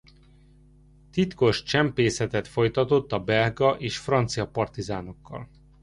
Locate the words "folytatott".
2.47-3.11